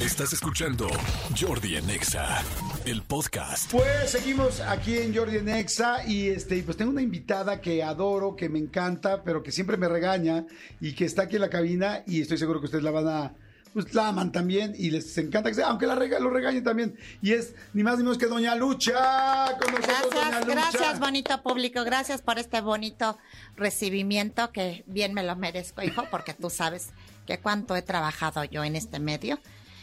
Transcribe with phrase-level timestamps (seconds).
[0.00, 0.88] Estás escuchando
[1.38, 2.42] Jordi en Exa,
[2.86, 3.70] el podcast.
[3.70, 7.82] Pues seguimos aquí en Jordi en Exa y este, y pues tengo una invitada que
[7.82, 10.46] adoro, que me encanta, pero que siempre me regaña
[10.80, 13.34] y que está aquí en la cabina y estoy seguro que ustedes la van a,
[13.74, 16.98] pues la aman también y les encanta que sea, aunque la rega, lo regañen también.
[17.20, 20.54] Y es ni más ni menos que Doña Lucha con nosotros, Doña Gracias, Lucha.
[20.54, 21.84] gracias, bonito público.
[21.84, 23.18] Gracias por este bonito
[23.54, 26.88] recibimiento que bien me lo merezco, hijo, porque tú sabes
[27.26, 29.38] que cuánto he trabajado yo en este medio.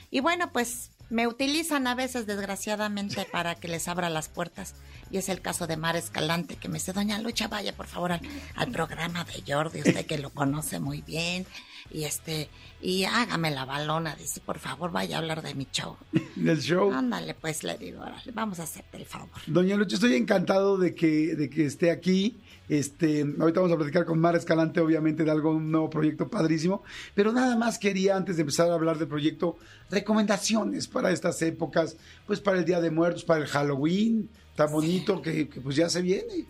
[0.09, 4.75] Y bueno, pues me utilizan a veces, desgraciadamente, para que les abra las puertas.
[5.09, 8.11] Y es el caso de Mar Escalante, que me dice, Doña Lucha, vaya por favor
[8.11, 8.21] al,
[8.55, 11.45] al programa de Jordi, usted que lo conoce muy bien.
[11.89, 12.49] Y este,
[12.81, 15.95] y hágame la balona, dice, por favor, vaya a hablar de mi show.
[16.35, 16.91] Del show.
[16.91, 19.29] Ándale, pues le digo, órale, vamos a hacerte el favor.
[19.47, 22.37] Doña Lucha, estoy encantado de que, de que esté aquí.
[22.69, 26.83] Este, ahorita vamos a platicar con Mar Escalante, obviamente, de algo, un nuevo proyecto padrísimo.
[27.15, 29.57] Pero nada más quería, antes de empezar a hablar del proyecto,
[29.89, 31.95] recomendaciones para estas épocas,
[32.25, 35.89] pues para el Día de Muertos, para el Halloween, tan bonito que, que, pues ya
[35.89, 36.45] se viene.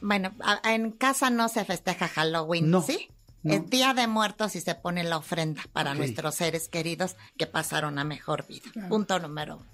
[0.00, 0.32] Bueno,
[0.64, 3.08] en casa no se festeja Halloween, No, ¿sí?
[3.42, 3.54] no.
[3.54, 7.98] El Día de Muertos y se pone la ofrenda para nuestros seres queridos que pasaron
[7.98, 8.70] a mejor vida.
[8.88, 9.66] Punto número uno.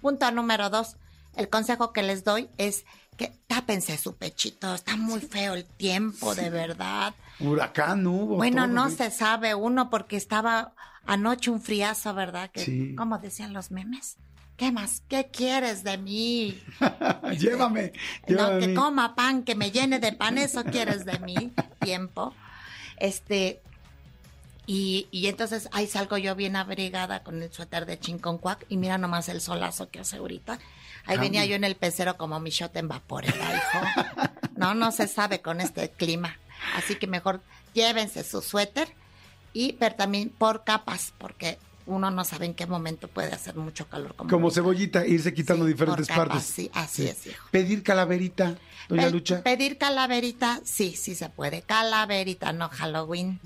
[0.00, 0.96] Punto número dos,
[1.36, 2.84] el consejo que les doy es
[3.16, 7.14] que tápense su pechito, está muy feo el tiempo, de verdad.
[7.40, 8.36] Huracán hubo.
[8.36, 12.50] Bueno, no se sabe uno porque estaba anoche un friazo, ¿verdad?
[12.50, 12.94] Que, Sí.
[12.96, 14.16] ¿Cómo decían los memes?
[14.56, 15.02] ¿Qué más?
[15.08, 16.62] ¿Qué quieres de mí?
[17.38, 17.92] llévame.
[18.28, 22.34] No, llévame que coma pan, que me llene de pan, eso quieres de mí, tiempo.
[22.98, 23.62] Este,
[24.66, 28.98] y, y entonces ahí salgo yo bien abrigada con el suéter de chinconcuac y mira
[28.98, 30.58] nomás el solazo que hace ahorita.
[31.04, 34.26] Ahí venía yo en el pecero como mi shot en vaporera, hijo.
[34.56, 36.38] No, no se sabe con este clima.
[36.76, 37.42] Así que mejor
[37.74, 38.88] llévense su suéter
[39.52, 43.86] y pero también por capas, porque uno no sabe en qué momento puede hacer mucho
[43.86, 44.16] calor.
[44.16, 46.46] Como, Como cebollita, irse quitando Sí, diferentes capas, partes.
[46.46, 47.46] Sí, así es, hijo.
[47.50, 48.56] Pedir calaverita,
[48.88, 49.42] Doña Pe- Lucha.
[49.42, 51.60] Pedir calaverita, sí, sí se puede.
[51.60, 53.38] Calaverita, no Halloween.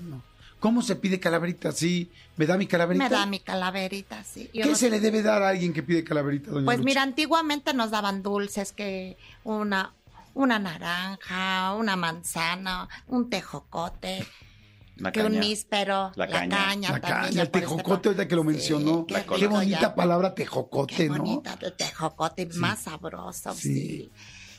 [0.61, 1.71] ¿Cómo se pide calaverita?
[1.71, 3.03] Sí, ¿me da mi calaverita?
[3.03, 4.49] Me da mi calaverita, sí.
[4.53, 6.77] Yo ¿Qué no se sé- le debe dar a alguien que pide calaverita, Doña Pues
[6.77, 6.85] Lucha?
[6.85, 9.93] mira, antiguamente nos daban dulces que una,
[10.35, 14.23] una naranja, una manzana, un tejocote,
[14.97, 15.39] La que un caña.
[15.39, 16.57] níspero, La la caña.
[16.67, 17.21] caña, La también.
[17.23, 19.05] caña, el este tejocote, ahorita que lo Sí, mencionó.
[19.07, 19.95] qué Qué, rico bonita ya.
[19.95, 21.17] palabra tejocote, Qué ¿no?
[21.17, 23.73] bonita el tejocote, más sabroso, Sí.
[23.73, 24.11] sí.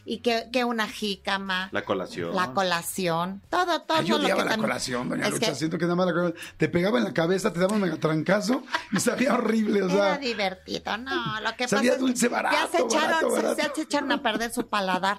[0.05, 1.69] Y que, que una jícama.
[1.71, 2.35] La colación.
[2.35, 5.47] La colación, todo, todo Ay, yo lo odiaba que la también- colación, Doña Es Lucha.
[5.51, 8.01] que Siento que nada más la colación te pegaba en la cabeza, te daba un
[8.01, 10.19] trancazo y sabía horrible, o Era sea.
[10.19, 13.43] divertido, no, lo que Sabía pasa es que dulce barato, ya se echaron, barato, se-
[13.43, 13.63] barato.
[13.63, 15.19] se, se echaron a perder su paladar.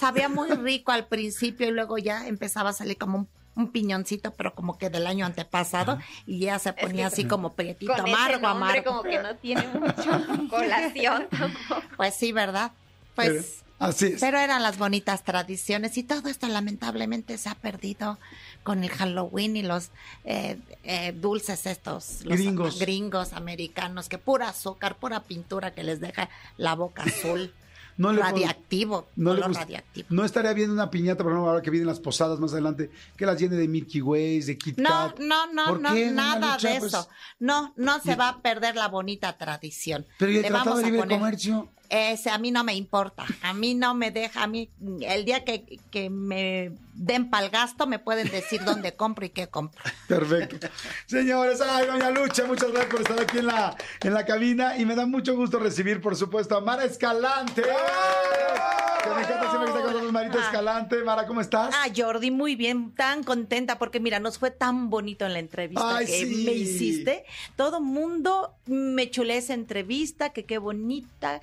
[0.00, 4.32] Sabía muy rico al principio y luego ya empezaba a salir como un, un piñoncito,
[4.32, 8.14] pero como que del año antepasado y ya se ponía así como prietito, Con ese
[8.16, 8.84] amargo, nombre amargo.
[8.84, 11.82] como que no tiene mucho colación tampoco.
[11.96, 12.72] Pues sí, ¿verdad?
[13.14, 13.60] Pues...
[13.84, 14.20] Así es.
[14.20, 18.18] Pero eran las bonitas tradiciones y todo esto lamentablemente se ha perdido
[18.62, 19.90] con el Halloween y los
[20.24, 22.78] eh, eh, dulces estos, los Gringos.
[22.78, 27.52] gringos americanos, que pura azúcar, pura pintura que les deja la boca azul,
[27.96, 30.08] No le- radiactivo, no le radiactivo.
[30.10, 33.24] No estaría bien una piñata, por ejemplo, ahora que vienen las posadas más adelante, que
[33.24, 36.92] las llene de Milky Ways, de Kit No, no, no, ¿Por no, nada de Pues,
[36.92, 37.08] eso.
[37.38, 40.06] No, no se va a perder la bonita tradición.
[40.18, 41.70] Pero ¿y el Le Tratado vamos de Libre poner- Comercio?
[41.94, 44.68] Ese a mí no me importa, a mí no me deja, a mí
[45.02, 49.46] el día que, que me den pa'l gasto me pueden decir dónde compro y qué
[49.46, 49.80] compro.
[50.08, 50.66] Perfecto.
[51.06, 54.84] Señores, ay, doña Lucha, muchas gracias por estar aquí en la, en la cabina y
[54.86, 57.62] me da mucho gusto recibir, por supuesto, a Mara Escalante.
[57.62, 59.83] Que me encanta siempre que está
[60.14, 60.44] Marita Ah.
[60.46, 61.02] Escalante.
[61.04, 61.74] Mara, ¿cómo estás?
[61.76, 65.96] Ah, Jordi, muy bien, tan contenta porque mira, nos fue tan bonito en la entrevista
[65.98, 66.44] Ay, que sí.
[66.46, 67.24] me hiciste.
[67.56, 71.40] Todo mundo me chulé esa entrevista, que qué bonita.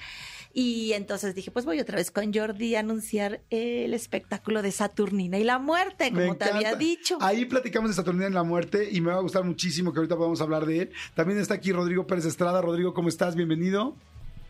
[0.54, 5.38] Y entonces dije, pues voy otra vez con Jordi a anunciar el espectáculo de Saturnina
[5.38, 7.18] y la muerte, Me como te había dicho.
[7.22, 10.16] Ahí platicamos de Saturnina en la muerte y me va a gustar muchísimo que ahorita
[10.18, 10.92] podamos hablar de él.
[11.14, 12.62] También está aquí Rodrigo Pérez Estrada.
[12.62, 13.36] Rodrigo, ¿cómo estás?
[13.36, 13.96] Bienvenido.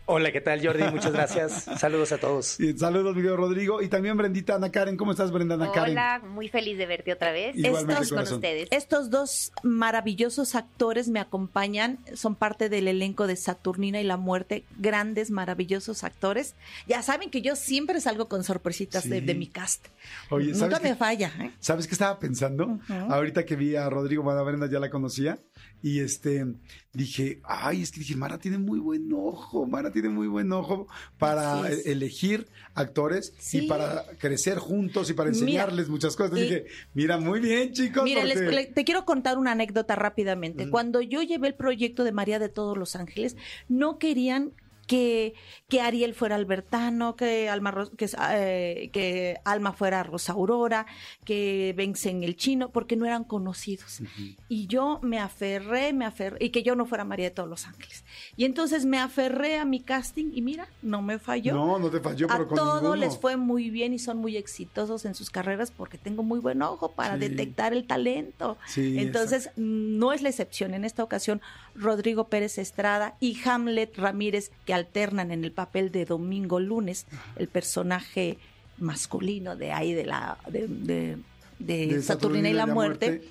[0.07, 0.83] Hola, ¿qué tal Jordi?
[0.92, 1.63] Muchas gracias.
[1.80, 2.59] Saludos a todos.
[2.59, 3.81] Y saludos, mi querido Rodrigo.
[3.81, 4.98] Y también Brendita Ana Karen.
[4.98, 5.92] ¿Cómo estás, Brenda Ana Karen?
[5.94, 7.56] Hola, muy feliz de verte otra vez.
[7.56, 8.68] Igualmente, Estos con ustedes.
[8.71, 14.65] Estos dos maravillosos actores me acompañan, son parte del elenco de Saturnina y la Muerte,
[14.80, 16.56] grandes, maravillosos actores.
[16.88, 19.25] Ya saben que yo siempre salgo con sorpresitas de, Sí.
[19.25, 19.88] de mi cast.
[20.30, 21.31] Oye, ¿sabes Nunca me falla.
[21.39, 21.51] ¿eh?
[21.59, 22.80] ¿Sabes qué estaba pensando?
[22.89, 25.38] Ahorita que vi a Rodrigo, bueno, a Brenda ya la conocía.
[25.83, 26.45] Y este
[26.94, 30.88] dije, ay, es que dije, Mara tiene muy buen ojo, Mara tiene muy buen ojo
[31.18, 36.38] para e- elegir actores y para crecer juntos y para Mira, enseñarles muchas cosas.
[36.38, 38.04] y- dije, mira, muy bien, chicos.
[38.04, 40.69] Mira, les- te quiero contar una anécdota rápidamente.
[40.69, 43.36] Cuando yo llevé el proyecto de María de todos los Ángeles,
[43.69, 44.51] no querían
[44.92, 45.34] que,
[45.70, 50.86] que Ariel fuera Albertano, que Alma, que, eh, que Alma fuera Rosa Aurora,
[51.24, 54.02] que Vencen el Chino, porque no eran conocidos.
[54.50, 57.68] Y yo me aferré, me aferré, y que yo no fuera María de todos los
[57.68, 58.04] Ángeles.
[58.36, 61.54] Y entonces me aferré a mi casting y mira, no me falló.
[61.56, 62.96] No, no te falló, pero a con ninguno.
[62.98, 66.62] les fue muy bien y son muy exitosos en sus carreras porque tengo muy buen
[66.62, 67.20] ojo para Sí.
[67.30, 68.58] detectar el talento.
[68.68, 70.74] Sí, Entonces, no es la excepción.
[70.74, 71.40] En esta ocasión,
[71.76, 77.06] Rodrigo Pérez Estrada y Hamlet Ramírez, que alternan en el papel de Domingo Lunes,
[77.38, 78.38] el personaje
[78.78, 81.18] masculino de ahí de la de, de-
[81.60, 83.22] de De Saturnina y la, muerte,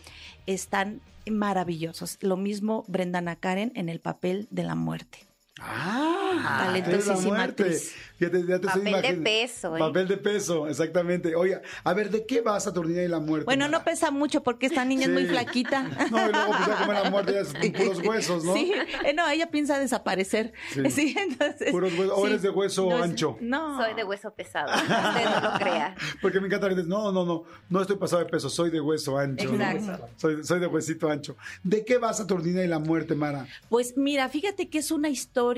[0.47, 2.19] están maravillosos.
[2.21, 5.19] Lo mismo Brendana Karen en el papel de la muerte.
[5.61, 7.95] Ah, Talentosísima actriz.
[8.17, 9.79] Fíjate, ya te estoy Papel de peso, ¿eh?
[9.79, 11.35] Papel de peso, exactamente.
[11.35, 13.47] Oiga, a ver, ¿de qué va Saturnina y la muerte?
[13.47, 15.83] Bueno, no pesa mucho porque esta niña es muy flaquita.
[16.11, 18.53] No, y luego pues ya como la muerte ya es puros huesos, ¿no?
[18.55, 18.73] Sí,
[19.07, 20.53] eh, no, ella piensa desaparecer.
[20.73, 20.83] Sí.
[20.91, 21.71] Sí, entonces.
[21.71, 22.13] Puros huesos.
[22.15, 22.27] ¿O sí.
[22.27, 23.39] eres de hueso No, es- ancho?
[23.41, 23.83] No.
[23.83, 25.95] Soy de hueso pesado, usted no lo crea.
[26.21, 29.17] Porque me encanta que no, no, no, no estoy pasado de peso, soy de hueso
[29.17, 29.51] ancho.
[29.51, 29.65] ¿no?
[29.71, 30.09] Exacto.
[30.17, 31.37] Soy, soy de huesito ancho.
[31.63, 33.47] ¿De qué va Saturnina y la muerte, Mara?
[33.71, 35.50] Pues mira, fíjate que es una historia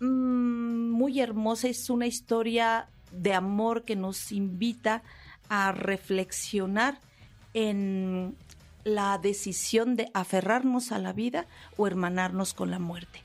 [0.00, 5.02] mm, muy hermosa, es una historia de amor que nos invita
[5.48, 6.98] a reflexionar
[7.54, 8.34] en
[8.84, 11.46] la decisión de aferrarnos a la vida
[11.76, 13.20] o hermanarnos con la muerte.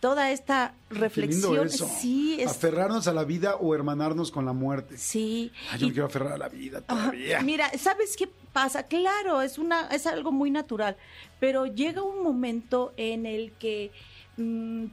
[0.00, 4.96] Toda esta reflexión, sí, es, Aferrarnos a la vida o hermanarnos con la muerte.
[4.96, 5.50] sí.
[5.72, 7.00] Ay, yo y- me quiero aferrar a la vida Ajá.
[7.10, 7.40] todavía.
[7.42, 8.84] Mira, ¿sabes qué pasa?
[8.84, 10.96] Claro, es una es algo muy natural,
[11.40, 13.90] pero llega un momento en el que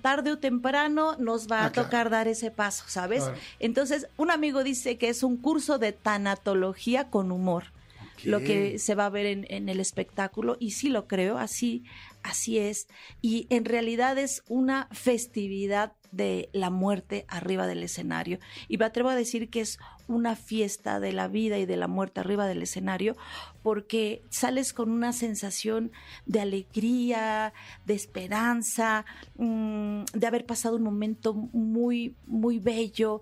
[0.02, 1.88] tarde o temprano nos va Ah, a claro.
[1.88, 3.24] tocar dar ese paso, ¿sabes?
[3.24, 3.38] Claro.
[3.60, 7.66] Entonces, un amigo dice que es un curso de tanatología con humor.
[8.24, 11.84] Lo que se va a ver en, en el espectáculo, y sí lo creo, así,
[12.24, 12.88] así es.
[13.22, 18.40] Y en realidad es una festividad de la muerte arriba del escenario.
[18.68, 21.88] Y me atrevo a decir que es una fiesta de la vida y de la
[21.88, 23.16] muerte arriba del escenario,
[23.64, 25.92] porque sales con una sensación
[26.26, 27.54] de alegría,
[27.86, 29.06] de esperanza,
[29.38, 33.22] mm, de haber pasado un momento muy, muy bello.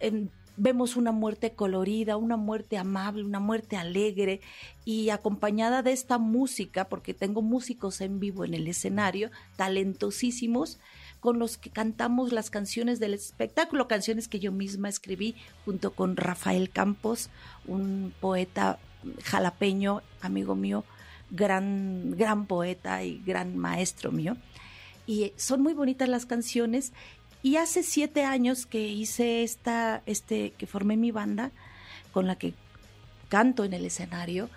[0.00, 4.40] em, vemos una muerte colorida, una muerte amable, una muerte alegre
[4.84, 10.78] y acompañada de esta música, porque tengo músicos en vivo en el escenario, talentosísimos,
[11.22, 16.16] con los que cantamos las canciones del espectáculo, canciones que yo misma escribí junto con
[16.16, 17.30] Rafael Campos,
[17.64, 18.80] un poeta
[19.22, 20.84] jalapeño, amigo mío,
[21.30, 24.36] gran, gran poeta y gran maestro mío.
[25.06, 26.92] Y son muy bonitas las canciones
[27.40, 31.52] y hace siete años que hice esta, este, que formé mi banda
[32.10, 32.52] con la que
[33.28, 34.50] canto en el escenario,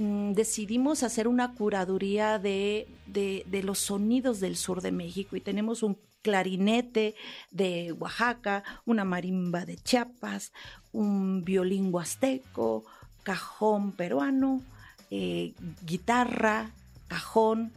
[0.00, 5.82] mm, decidimos hacer una curaduría de, de, los sonidos del sur de México y tenemos
[5.82, 7.14] un clarinete
[7.50, 10.52] de Oaxaca, una marimba de Chiapas,
[10.92, 12.84] un violín huasteco,
[13.22, 14.62] cajón peruano,
[15.10, 15.54] eh,
[15.84, 16.72] guitarra,
[17.08, 17.72] cajón,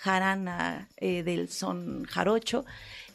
[0.00, 2.64] jarana eh, del son jarocho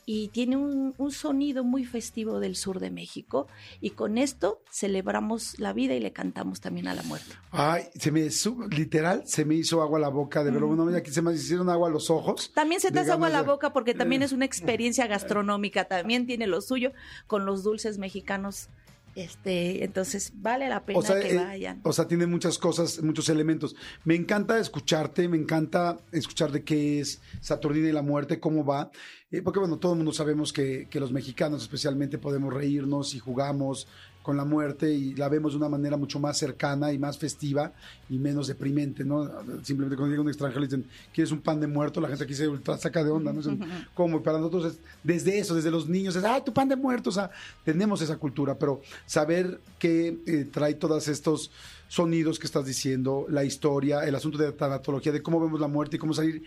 [0.05, 3.47] y tiene un, un sonido muy festivo del sur de México
[3.81, 7.33] y con esto celebramos la vida y le cantamos también a la muerte.
[7.51, 8.27] Ay, se me,
[8.75, 10.67] literal, se me hizo agua la boca, de verlo.
[10.67, 12.51] Bueno, aquí se me hicieron agua los ojos.
[12.53, 15.85] También se te hace agua la de- boca porque también eh, es una experiencia gastronómica,
[15.85, 16.91] también tiene lo suyo
[17.27, 18.69] con los dulces mexicanos.
[19.15, 21.81] Este, entonces vale la pena O sea, que eh, vayan.
[21.83, 23.75] o sea, tiene muchas cosas, muchos elementos.
[24.05, 28.91] Me encanta escucharte, me encanta escuchar de qué es Saturnina y la muerte, cómo va.
[29.31, 33.19] Eh, porque, bueno, todo el mundo sabemos que, que los mexicanos especialmente podemos reírnos y
[33.19, 33.87] jugamos
[34.23, 37.73] con la muerte y la vemos de una manera mucho más cercana y más festiva
[38.09, 39.29] y menos deprimente, ¿no?
[39.61, 42.01] Simplemente cuando llega un extranjero y dicen, ¿quieres un pan de muerto?
[42.01, 43.41] La gente aquí se ultra saca de onda, ¿no?
[43.41, 47.09] Y para nosotros es desde eso, desde los niños, es, ¡ay, tu pan de muerto!
[47.09, 47.29] O sea,
[47.65, 51.51] tenemos esa cultura, pero saber que eh, trae todos estos
[51.89, 55.67] sonidos que estás diciendo, la historia, el asunto de la tanatología, de cómo vemos la
[55.67, 56.43] muerte y cómo salir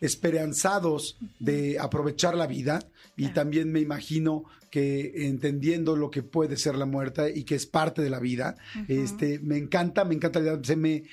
[0.00, 2.80] esperanzados de aprovechar la vida
[3.16, 7.66] y también me imagino que entendiendo lo que puede ser la muerte y que es
[7.66, 8.56] parte de la vida,
[8.88, 11.04] este me encanta, me encanta, se me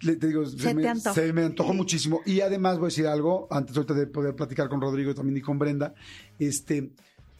[0.00, 2.20] te digo, se, Se me, se me antojó muchísimo.
[2.26, 5.40] Y además voy a decir algo antes ahorita de poder platicar con Rodrigo también y
[5.40, 5.94] con Brenda,
[6.38, 6.90] este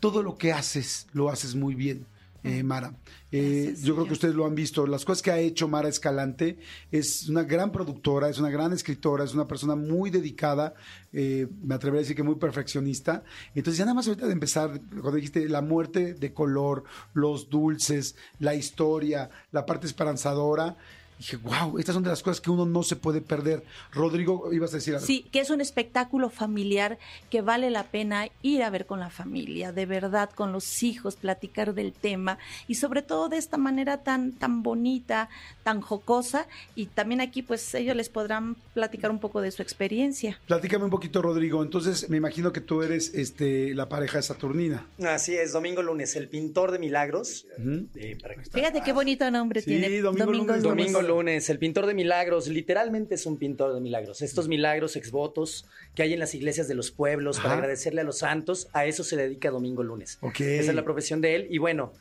[0.00, 2.06] todo lo que haces lo haces muy bien.
[2.44, 2.94] Eh, Mara.
[3.32, 4.86] Eh, yo creo que ustedes lo han visto.
[4.86, 6.58] Las cosas que ha hecho Mara Escalante
[6.92, 10.74] es una gran productora, es una gran escritora, es una persona muy dedicada,
[11.12, 13.24] eh, me atrevería a decir que muy perfeccionista.
[13.54, 16.84] Entonces, ya nada más ahorita de empezar, cuando dijiste la muerte de color,
[17.14, 20.76] los dulces, la historia, la parte esperanzadora.
[21.24, 23.64] Dije, wow, estas son de las cosas que uno no se puede perder.
[23.92, 25.06] Rodrigo, ibas a decir algo.
[25.06, 26.98] Sí, que es un espectáculo familiar
[27.30, 31.16] que vale la pena ir a ver con la familia, de verdad, con los hijos,
[31.16, 32.36] platicar del tema
[32.68, 35.30] y sobre todo de esta manera tan, tan bonita,
[35.62, 40.38] tan jocosa y también aquí pues ellos les podrán platicar un poco de su experiencia.
[40.46, 41.62] Platícame un poquito, Rodrigo.
[41.62, 44.86] Entonces, me imagino que tú eres este, la pareja de Saturnina.
[45.02, 47.46] Así es, domingo lunes, el pintor de milagros.
[47.94, 49.94] Eh, para que- Fíjate qué bonito nombre Sí, tiene.
[50.00, 54.22] Domingo Lunes, Domingo lunes, el pintor de milagros, literalmente es un pintor de milagros.
[54.22, 58.18] Estos milagros exvotos que hay en las iglesias de los pueblos para agradecerle a los
[58.18, 60.18] santos, a eso se dedica Domingo lunes.
[60.22, 61.46] Esa es la profesión de él.
[61.50, 61.92] Y bueno,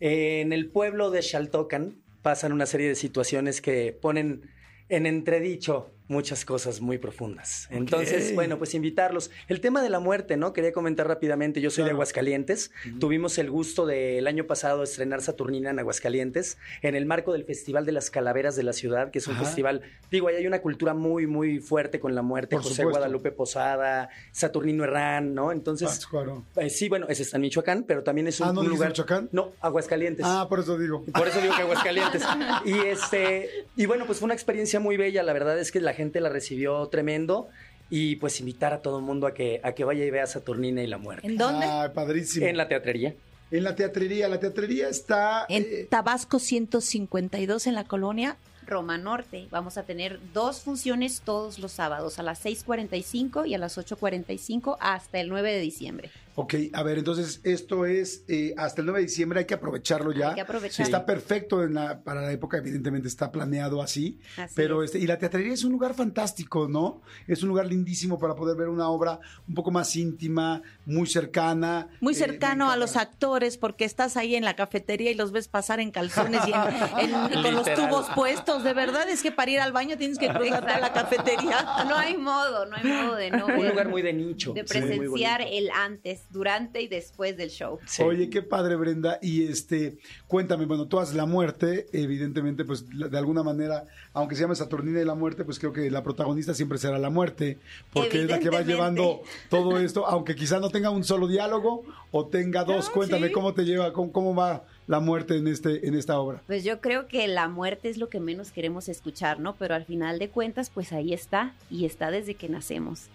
[0.00, 4.50] eh, en el pueblo de Xaltocan pasan una serie de situaciones que ponen
[4.88, 7.68] en entredicho muchas cosas muy profundas.
[7.70, 9.30] Entonces, bueno, pues invitarlos.
[9.48, 10.52] El tema de la muerte, ¿no?
[10.52, 11.90] Quería comentar rápidamente, yo soy de.
[11.92, 12.72] Aguascalientes.
[12.98, 17.86] Tuvimos el gusto del año pasado estrenar Saturnina en Aguascalientes en el marco del Festival
[17.86, 19.44] de las Calaveras de la ciudad, que es un Ajá.
[19.44, 22.56] festival, digo, ahí hay una cultura muy, muy fuerte con la muerte.
[22.56, 22.98] Por José supuesto.
[22.98, 25.52] Guadalupe Posada, Saturnino Herrán, ¿no?
[25.52, 26.44] Entonces, Pátzcuaro.
[26.56, 28.88] eh, sí, bueno, ese está en Michoacán, pero también es un, Ah, ¿no un lugar.
[28.90, 29.28] Michoacán?
[29.32, 30.26] No, Aguascalientes.
[30.28, 31.04] Ah, por eso digo.
[31.12, 32.22] Por eso digo que Aguascalientes.
[32.64, 35.22] Y este, y bueno, pues fue una experiencia muy bella.
[35.22, 37.48] La verdad es que la gente la recibió tremendo.
[37.92, 40.82] Y pues invitar a todo el mundo a que, a que vaya y vea Saturnina
[40.82, 41.26] y la muerte.
[41.26, 41.66] ¿En dónde?
[41.66, 42.46] Ah, padrísimo.
[42.46, 43.14] En la teatrería.
[43.50, 44.28] En la teatrería.
[44.28, 45.44] La teatrería está...
[45.48, 48.36] En eh, Tabasco 152 en la colonia.
[48.70, 49.48] Roma Norte.
[49.50, 54.76] Vamos a tener dos funciones todos los sábados, a las 6.45 y a las 8.45
[54.80, 56.10] hasta el 9 de diciembre.
[56.42, 60.12] Ok, a ver, entonces esto es eh, hasta el 9 de diciembre, hay que aprovecharlo
[60.12, 60.30] ya.
[60.30, 60.84] Hay que aprovecharlo.
[60.84, 64.18] Está perfecto en la- para la época, evidentemente está planeado así.
[64.36, 64.90] Así pero es.
[64.90, 67.02] este, y la teatrería es un lugar fantástico, ¿no?
[67.26, 71.88] Es un lugar lindísimo para poder ver una obra un poco más íntima, muy cercana.
[72.00, 75.48] Muy eh, cercano a los actores porque estás ahí en la cafetería y los ves
[75.48, 77.10] pasar en calzones y, en-
[77.42, 78.64] con los tubos puestos.
[78.64, 81.60] De verdad es que para ir al baño tienes que cruzarte a la cafetería.
[81.88, 84.52] No hay modo, no hay modo de no Un lugar muy de nicho.
[84.52, 87.78] de presenciar el antes, durante y después del show.
[87.86, 88.02] Sí.
[88.02, 89.18] Oye, qué padre, Brenda.
[89.20, 94.42] Y este, cuéntame, bueno, tú haces la muerte, evidentemente, pues de alguna manera, aunque se
[94.42, 97.58] llame Saturnina y la muerte, pues creo que la protagonista siempre será la muerte,
[97.92, 101.84] porque es la que va llevando todo esto, aunque quizá no tenga un solo diálogo
[102.10, 102.90] o tenga dos.
[102.90, 103.32] Cuéntame sí.
[103.32, 106.42] cómo te lleva, cómo, cómo va la muerte en este, en esta obra.
[106.46, 109.54] Pues yo creo que la muerte es lo que menos queremos escuchar, ¿no?
[109.54, 113.08] Pero al final de cuentas, pues ahí está y está desde que nacemos.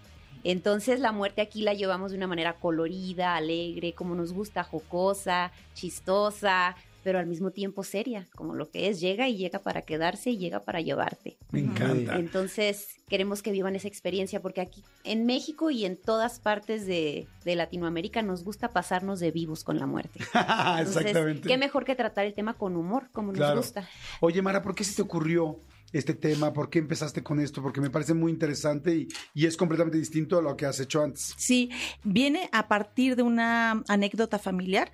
[0.50, 5.50] Entonces la muerte aquí la llevamos de una manera colorida, alegre, como nos gusta, jocosa,
[5.74, 10.30] chistosa, pero al mismo tiempo seria, como lo que es, llega y llega para quedarse
[10.30, 11.36] y llega para llevarte.
[11.52, 12.16] Me encanta.
[12.16, 17.28] Entonces queremos que vivan esa experiencia porque aquí en México y en todas partes de,
[17.44, 20.18] de Latinoamérica nos gusta pasarnos de vivos con la muerte.
[20.34, 21.48] Entonces, Exactamente.
[21.48, 23.56] qué mejor que tratar el tema con humor, como nos Claro.
[23.58, 23.88] gusta.
[24.20, 25.60] Oye, Mara, ¿por qué se te ocurrió
[25.92, 26.52] este tema?
[26.52, 27.62] ¿Por qué empezaste con esto?
[27.62, 31.02] Porque me parece muy interesante y, y es completamente distinto a lo que has hecho
[31.02, 31.34] antes.
[31.36, 31.70] Sí,
[32.04, 34.90] viene a partir de una anécdota familiar.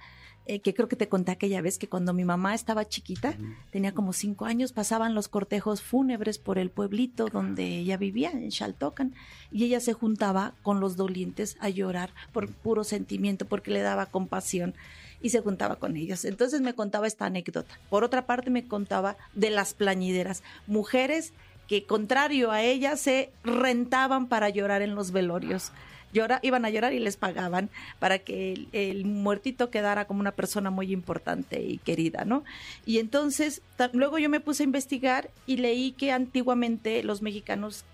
[0.46, 3.36] eh, que creo que te conté aquella vez que cuando mi mamá estaba chiquita,
[3.70, 8.50] tenía como cinco años, pasaban los cortejos fúnebres por el pueblito donde ella vivía, en
[8.50, 9.14] Xaltocan,
[9.52, 14.06] y ella se juntaba con los dolientes a llorar por puro sentimiento, porque le daba
[14.06, 14.74] compasión
[15.22, 16.24] y se juntaba con ellos.
[16.24, 17.70] Entonces me contaba esta anécdota.
[17.88, 21.32] Por otra parte me contaba de las plañideras, mujeres
[21.68, 25.72] que contrario a ella se rentaban para llorar en los velorios.
[26.12, 30.32] Llora, iban a llorar y les pagaban para que el, el muertito quedara como una
[30.32, 32.44] persona muy importante y querida, ¿no?
[32.84, 33.62] Y entonces,
[33.94, 37.86] luego yo me puse a investigar y leí que antiguamente los mexicanos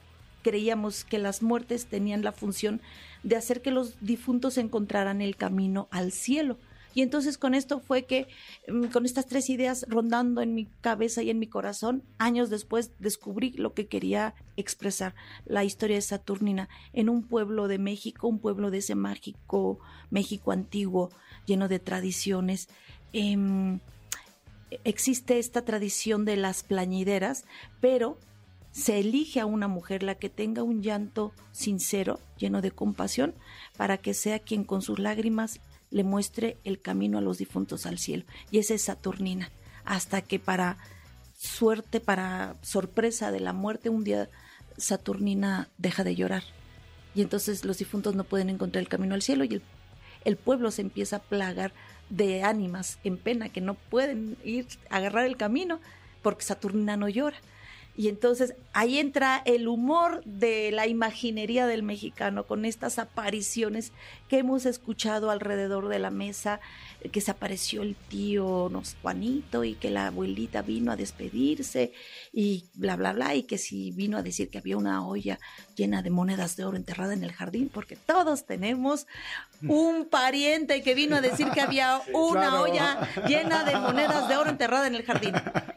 [0.42, 2.80] creíamos que las muertes tenían la función
[3.22, 6.56] de hacer que los difuntos encontraran el camino al cielo.
[6.98, 8.26] Y entonces con esto fue que,
[8.66, 12.90] mm, con estas tres ideas rondando en mi cabeza y en mi corazón, años después
[12.98, 15.14] descubrí lo que quería expresar,
[15.46, 19.78] la historia de Saturnina, en un pueblo de México, un pueblo de ese mágico
[20.10, 21.10] México antiguo,
[21.46, 22.68] lleno de tradiciones.
[23.12, 23.78] Em,
[24.82, 27.44] existe esta tradición de las plañideras,
[27.80, 28.18] pero
[28.72, 33.36] se elige a una mujer la que tenga un llanto sincero, lleno de compasión,
[33.76, 37.98] para que sea quien con sus lágrimas le muestre el camino a los difuntos al
[37.98, 38.24] cielo.
[38.50, 39.50] Y esa es Saturnina,
[39.84, 40.78] hasta que para
[41.38, 44.28] suerte, para sorpresa de la muerte, un día
[44.76, 46.44] Saturnina deja de llorar.
[47.14, 49.62] Y entonces los difuntos no pueden encontrar el camino al cielo y el,
[50.24, 51.72] el pueblo se empieza a plagar
[52.10, 55.80] de ánimas en pena que no pueden ir a agarrar el camino
[56.22, 57.38] porque Saturnina no llora.
[57.98, 63.90] Y entonces ahí entra el humor de la imaginería del mexicano con estas apariciones
[64.28, 66.60] que hemos escuchado alrededor de la mesa,
[67.10, 71.92] que se apareció el tío nos Juanito y que la abuelita vino a despedirse
[72.32, 75.40] y bla, bla, bla, y que si vino a decir que había una olla
[75.74, 79.08] llena de monedas de oro enterrada en el jardín, porque todos tenemos
[79.62, 82.62] un pariente que vino a decir que había una Claro.
[82.62, 85.34] olla llena de monedas de oro enterrada en el jardín.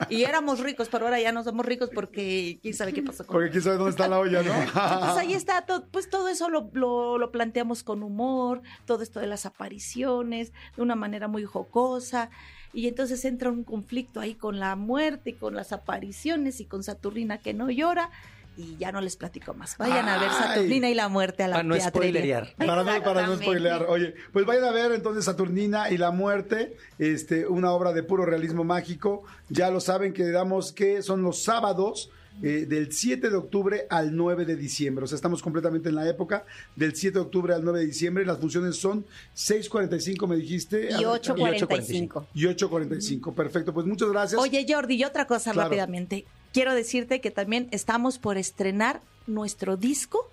[0.09, 3.33] Y éramos ricos, pero ahora ya no somos ricos porque quién sabe qué pasó con
[3.35, 4.53] Porque quién sabe dónde está la olla, ¿no?
[4.63, 9.19] entonces ahí está, todo, pues todo eso lo, lo- lo planteamos con humor, todo esto
[9.19, 12.29] de las apariciones, de una manera muy jocosa.
[12.73, 16.83] Y entonces entra un conflicto ahí con la muerte y con las apariciones y con
[16.83, 18.09] Saturnina que no llora.
[18.57, 19.77] Y ya no les platico más.
[19.77, 20.29] Vayan a ver.
[20.29, 22.53] Saturnina y la muerte a la Para no spoilerear.
[22.57, 23.85] Para no, para no spoilear.
[23.87, 28.25] Oye, pues vayan a ver entonces Saturnina y la muerte, este, una obra de puro
[28.25, 29.23] realismo mágico.
[29.49, 32.11] Ya lo saben que damos que son los sábados.
[32.43, 35.03] eh, del 7 de octubre al 9 de diciembre.
[35.03, 36.45] O sea, estamos completamente en la época
[36.77, 38.25] del 7 de octubre al 9 de diciembre.
[38.25, 39.05] Las funciones son
[39.35, 40.89] 6.45, me dijiste.
[40.91, 42.27] Y A ver, 8.45.
[42.33, 43.33] Y 8.45.
[43.35, 44.41] Perfecto, pues muchas gracias.
[44.41, 45.69] Oye, Jordi, y otra cosa Claro.
[45.69, 46.25] rápidamente.
[46.53, 50.29] Quiero decirte que también estamos por estrenar nuestro disco.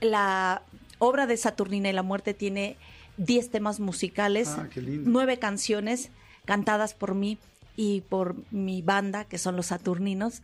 [0.00, 0.62] La
[0.98, 2.76] obra de Saturnina y la muerte tiene
[3.16, 6.10] 10 temas musicales, Ah, nueve canciones
[6.44, 7.38] cantadas por mí
[7.76, 10.42] y por mi banda, que son los Saturninos,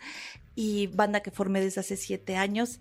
[0.54, 2.80] y banda que formé desde hace siete años,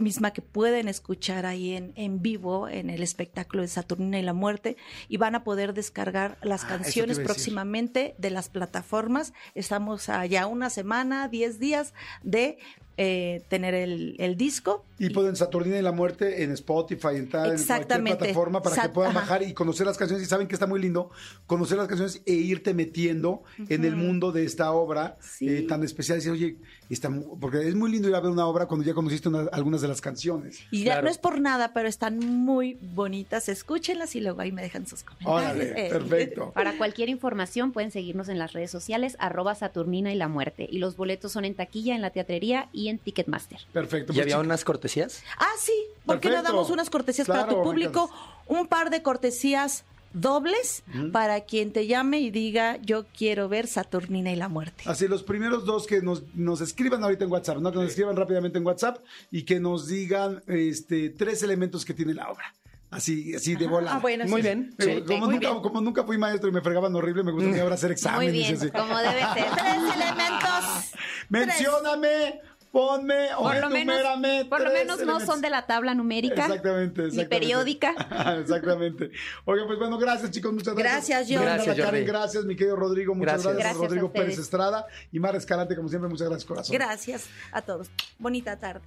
[0.00, 4.32] misma que pueden escuchar ahí en, en vivo en el espectáculo de Saturnina y la
[4.32, 4.76] muerte,
[5.08, 9.32] y van a poder descargar las Ah, canciones próximamente de las plataformas.
[9.54, 12.58] Estamos allá una semana, diez días de
[12.98, 14.84] eh, tener el, el disco.
[14.98, 18.88] Y pueden Saturnina y la muerte en Spotify, en tal, en cualquier plataforma para que
[18.88, 19.20] puedan ajá.
[19.20, 20.26] bajar y conocer las canciones.
[20.26, 21.10] Y saben que está muy lindo
[21.46, 25.48] conocer las canciones e irte metiendo en el mundo de esta obra Sí.
[25.48, 26.16] eh, tan especial.
[26.16, 26.56] Y decir, oye,
[26.90, 27.08] está
[27.40, 29.86] porque es muy lindo ir a ver una obra cuando ya conociste una- algunas de
[29.86, 30.58] las canciones.
[30.72, 31.02] Y ya Claro.
[31.04, 33.48] no es por nada, pero están muy bonitas.
[33.48, 35.40] Escúchenlas y luego ahí me dejan sus comentarios.
[35.42, 36.50] Órale, Eh, perfecto.
[36.52, 40.66] Para cualquier información pueden seguirnos en las redes sociales arroba Saturnina y la muerte.
[40.68, 43.60] Y los boletos son en taquilla, en la teatrería y en Ticketmaster.
[43.72, 44.12] Perfecto.
[44.12, 45.22] ¿Y pues, había unas cortesías?
[45.38, 45.72] Ah, sí,
[46.06, 48.10] ¿por qué no damos unas cortesías para tu público?
[48.46, 54.30] Un par de cortesías dobles para quien te llame y diga yo quiero ver Saturnina
[54.32, 54.84] y la muerte.
[54.86, 57.70] Así, los primeros dos que nos, nos escriban ahorita en WhatsApp, ¿no?
[57.70, 58.98] Que nos escriban rápidamente en WhatsApp
[59.30, 62.54] y que nos digan este, tres elementos que tiene la obra.
[62.90, 63.96] Así, así de bola.
[63.96, 64.48] Ah, bueno, Muy sí.
[64.48, 64.74] bien.
[64.78, 65.02] Sí.
[65.06, 65.60] como, Muy nunca, bien.
[65.62, 67.92] como nunca fui maestro y me fregaban horrible, me gusta a mí ahora hacer Muy
[67.92, 68.34] exámenes.
[68.34, 68.70] y bien, así.
[68.70, 69.44] como debe ser.
[69.56, 70.92] Tres elementos.
[71.28, 72.40] Mencióname,
[72.72, 76.46] ponme o Por lo menos, enumérame por lo menos no son de la tabla numérica.
[76.46, 77.92] Exactamente, Ni periódica.
[78.40, 79.10] exactamente.
[79.44, 81.08] Oigan, pues bueno, gracias chicos, muchas gracias.
[81.08, 81.64] Gracias, Jordi.
[81.64, 83.54] Gracias, Karen, gracias, mi querido Rodrigo, muchas Gracias.
[83.54, 84.12] gracias, Gracias a Rodrigo.
[84.12, 86.74] Pérez Estrada y Mar Escalante, como siempre, muchas gracias, corazón.
[86.74, 87.90] Gracias a todos.
[88.18, 88.82] Bonita tarde.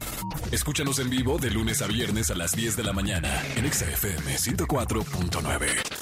[0.52, 3.86] Escúchanos en vivo de lunes a viernes a las 10 de la mañana en Exa
[3.86, 6.01] FM 104.9.